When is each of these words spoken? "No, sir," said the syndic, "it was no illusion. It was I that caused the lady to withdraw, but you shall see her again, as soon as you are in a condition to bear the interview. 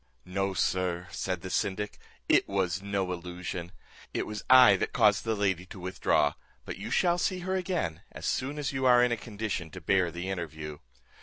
"No, 0.25 0.55
sir," 0.55 1.07
said 1.11 1.41
the 1.41 1.51
syndic, 1.51 1.99
"it 2.27 2.49
was 2.49 2.81
no 2.81 3.11
illusion. 3.13 3.71
It 4.15 4.25
was 4.25 4.43
I 4.49 4.75
that 4.77 4.93
caused 4.93 5.25
the 5.25 5.35
lady 5.35 5.63
to 5.67 5.79
withdraw, 5.79 6.33
but 6.65 6.77
you 6.79 6.89
shall 6.89 7.19
see 7.19 7.41
her 7.41 7.55
again, 7.55 8.01
as 8.11 8.25
soon 8.25 8.57
as 8.57 8.73
you 8.73 8.83
are 8.87 9.03
in 9.03 9.11
a 9.11 9.15
condition 9.15 9.69
to 9.69 9.79
bear 9.79 10.09
the 10.09 10.27
interview. 10.27 10.79